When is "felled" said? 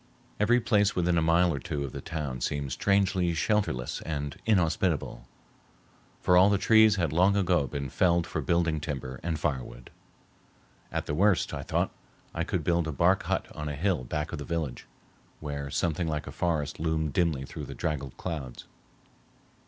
7.87-8.25